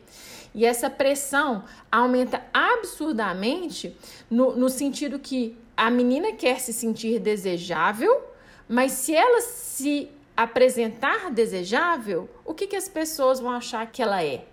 E 0.54 0.66
essa 0.66 0.90
pressão 0.90 1.64
aumenta 1.92 2.44
absurdamente 2.54 3.96
no, 4.30 4.56
no 4.56 4.70
sentido 4.70 5.18
que 5.18 5.58
a 5.76 5.90
menina 5.90 6.34
quer 6.34 6.60
se 6.60 6.74
sentir 6.74 7.20
desejável, 7.20 8.22
mas 8.72 8.94
se 8.94 9.14
ela 9.14 9.42
se 9.42 10.10
apresentar 10.36 11.30
desejável, 11.30 12.30
o 12.46 12.54
que, 12.54 12.68
que 12.68 12.76
as 12.78 12.88
pessoas 12.88 13.38
vão 13.42 13.52
achar 13.52 13.86
que 13.92 14.02
ela 14.02 14.24
é? 14.24 14.46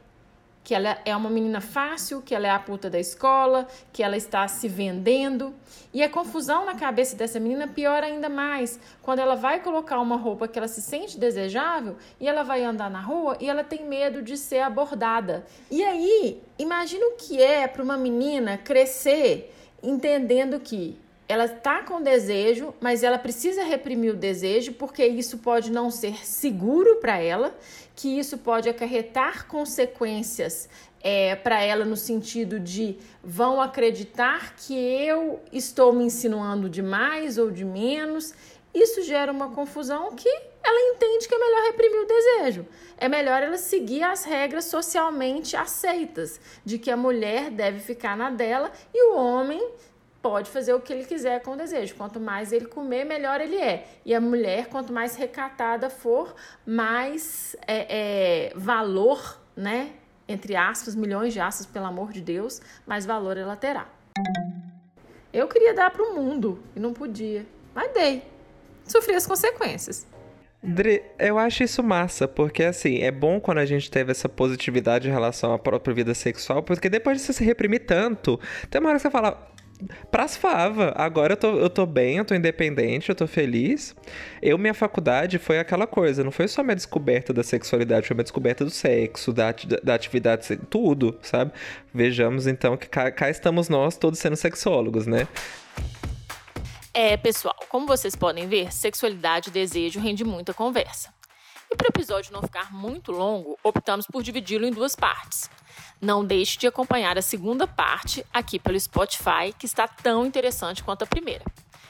que 0.65 0.75
ela 0.75 0.99
é 1.07 1.17
uma 1.17 1.31
menina 1.31 1.63
fácil, 1.63 2.21
que 2.21 2.35
ela 2.35 2.47
é 2.47 2.51
a 2.51 2.59
puta 2.59 2.91
da 2.91 3.01
escola, 3.01 3.67
que 3.91 4.03
ela 4.03 4.19
está 4.19 4.47
se 4.47 4.69
vendendo. 4.69 5.55
E 5.95 6.03
a 6.03 6.11
confusão 6.11 6.67
na 6.67 6.75
cabeça 6.75 7.17
dessa 7.17 7.41
menina 7.41 7.67
piora 7.67 8.05
ainda 8.05 8.29
mais 8.29 8.79
quando 9.01 9.21
ela 9.21 9.35
vai 9.35 9.61
colocar 9.61 9.99
uma 9.99 10.17
roupa 10.17 10.47
que 10.47 10.59
ela 10.59 10.69
se 10.69 10.83
sente 10.83 11.19
desejável 11.19 11.97
e 12.21 12.29
ela 12.29 12.43
vai 12.43 12.63
andar 12.65 12.91
na 12.91 13.01
rua 13.01 13.39
e 13.41 13.49
ela 13.49 13.65
tem 13.65 13.87
medo 13.87 14.21
de 14.21 14.37
ser 14.37 14.59
abordada. 14.59 15.47
E 15.71 15.83
aí, 15.83 16.43
imagina 16.59 17.07
o 17.07 17.13
que 17.13 17.41
é 17.41 17.67
para 17.67 17.83
uma 17.83 17.97
menina 17.97 18.59
crescer 18.59 19.55
entendendo 19.83 20.61
que 20.61 20.99
ela 21.29 21.45
está 21.45 21.83
com 21.83 22.01
desejo, 22.01 22.75
mas 22.81 23.03
ela 23.03 23.19
precisa 23.19 23.63
reprimir 23.63 24.15
o 24.15 24.17
desejo 24.17 24.73
porque 24.73 25.07
isso 25.07 25.39
pode 25.39 25.71
não 25.71 25.91
ser 25.91 26.27
seguro 26.27 26.97
para 26.97 27.19
ela, 27.19 27.55
que 27.95 28.19
isso 28.19 28.39
pode 28.39 28.69
acarretar 28.69 29.47
consequências 29.47 30.71
é, 31.03 31.37
para 31.37 31.61
ela 31.63 31.85
no 31.85 31.97
sentido 31.97 32.59
de 32.59 32.97
vão 33.23 33.61
acreditar 33.61 34.57
que 34.57 34.75
eu 34.75 35.41
estou 35.53 35.93
me 35.93 36.05
insinuando 36.05 36.69
de 36.69 36.83
mais 36.83 37.37
ou 37.37 37.51
de 37.51 37.65
menos. 37.65 38.33
Isso 38.75 39.03
gera 39.03 39.31
uma 39.31 39.51
confusão 39.51 40.15
que 40.15 40.29
ela 40.65 40.95
entende 40.95 41.29
que 41.29 41.35
é 41.35 41.39
melhor 41.39 41.63
reprimir 41.65 42.01
o 42.01 42.07
desejo. 42.07 42.67
É 42.97 43.09
melhor 43.09 43.43
ela 43.43 43.57
seguir 43.57 44.03
as 44.03 44.25
regras 44.25 44.65
socialmente 44.65 45.57
aceitas 45.57 46.41
de 46.65 46.79
que 46.79 46.91
a 46.91 46.97
mulher 46.97 47.51
deve 47.51 47.81
ficar 47.81 48.17
na 48.17 48.31
dela 48.31 48.73
e 48.93 49.11
o 49.11 49.17
homem 49.17 49.63
pode 50.29 50.51
fazer 50.51 50.75
o 50.75 50.81
que 50.81 50.93
ele 50.93 51.07
quiser 51.07 51.41
com 51.41 51.53
o 51.53 51.57
desejo. 51.57 51.95
Quanto 51.95 52.21
mais 52.21 52.53
ele 52.53 52.67
comer, 52.67 53.03
melhor 53.05 53.41
ele 53.41 53.57
é. 53.57 53.87
E 54.05 54.15
a 54.15 54.21
mulher, 54.21 54.67
quanto 54.67 54.93
mais 54.93 55.17
recatada 55.17 55.89
for, 55.89 56.35
mais 56.67 57.57
é, 57.67 58.49
é, 58.51 58.53
valor, 58.55 59.41
né? 59.57 59.93
Entre 60.29 60.55
aspas, 60.55 60.95
milhões 60.95 61.33
de 61.33 61.41
aspas, 61.41 61.65
pelo 61.65 61.87
amor 61.87 62.13
de 62.13 62.21
Deus, 62.21 62.61
mais 62.87 63.07
valor 63.07 63.39
ela 63.39 63.57
terá. 63.57 63.87
Eu 65.33 65.49
queria 65.49 65.73
dar 65.73 65.91
para 65.91 66.03
o 66.03 66.15
mundo 66.15 66.63
e 66.77 66.81
não 66.81 66.93
podia, 66.93 67.47
mas 67.75 67.91
dei. 67.95 68.23
Sofri 68.85 69.15
as 69.15 69.27
consequências. 69.27 70.07
Dre, 70.63 71.05
eu 71.19 71.39
acho 71.39 71.63
isso 71.63 71.83
massa, 71.83 72.29
porque 72.29 72.65
assim, 72.65 72.99
é 72.99 73.11
bom 73.11 73.41
quando 73.41 73.59
a 73.59 73.65
gente 73.65 73.91
teve 73.91 74.11
essa 74.11 74.29
positividade 74.29 75.09
em 75.09 75.11
relação 75.11 75.55
à 75.55 75.59
própria 75.59 75.95
vida 75.95 76.13
sexual, 76.13 76.63
porque 76.63 76.91
depois 76.91 77.17
de 77.17 77.23
você 77.23 77.33
se 77.33 77.45
reprimir 77.45 77.87
tanto, 77.87 78.39
tem 78.69 78.79
uma 78.79 78.91
hora 78.91 78.99
que 78.99 79.03
você 79.03 79.11
fala, 79.11 79.49
pras 80.11 80.37
fava. 80.37 80.93
Agora 80.97 81.33
eu 81.33 81.37
tô, 81.37 81.59
eu 81.59 81.71
tô 81.71 81.87
bem, 81.87 82.17
eu 82.17 82.25
tô 82.25 82.35
independente, 82.35 83.09
eu 83.09 83.15
tô 83.15 83.27
feliz. 83.27 83.95
Eu, 84.43 84.59
minha 84.59 84.75
faculdade 84.75 85.39
foi 85.39 85.59
aquela 85.59 85.87
coisa, 85.87 86.25
não 86.25 86.31
foi 86.31 86.49
só 86.49 86.63
minha 86.63 86.77
descoberta 86.77 87.33
da 87.33 87.43
sexualidade, 87.43 88.07
foi 88.07 88.15
minha 88.15 88.25
descoberta 88.25 88.65
do 88.65 88.71
sexo, 88.71 89.33
da, 89.33 89.55
da 89.83 89.95
atividade, 89.95 90.57
tudo, 90.71 91.19
sabe? 91.23 91.53
Vejamos 91.93 92.47
então 92.47 92.77
que 92.77 92.89
cá, 92.89 93.11
cá 93.11 93.31
estamos 93.31 93.69
nós 93.69 93.97
todos 93.97 94.19
sendo 94.19 94.37
sexólogos, 94.37 95.07
né? 95.07 95.27
É, 96.93 97.17
pessoal, 97.17 97.55
como 97.69 97.87
vocês 97.87 98.17
podem 98.17 98.49
ver, 98.49 98.73
sexualidade 98.73 99.51
e 99.51 99.53
desejo 99.53 100.01
rende 100.01 100.25
muita 100.25 100.53
conversa. 100.53 101.18
E 101.71 101.77
para 101.77 101.87
o 101.87 101.91
episódio 101.91 102.33
não 102.33 102.43
ficar 102.43 102.73
muito 102.73 103.13
longo, 103.13 103.59
optamos 103.63 104.07
por 104.07 104.23
dividi-lo 104.23 104.67
em 104.67 104.73
duas 104.73 104.97
partes. 104.97 105.51
Não 106.01 106.25
deixe 106.25 106.59
de 106.59 106.67
acompanhar 106.67 107.19
a 107.19 107.23
segunda 107.23 107.67
parte 107.67 108.25
aqui 108.33 108.59
pelo 108.59 108.79
Spotify, 108.79 109.53
que 109.59 109.67
está 109.67 109.87
tão 109.87 110.25
interessante 110.25 110.83
quanto 110.83 111.03
a 111.03 111.07
primeira. 111.07 111.45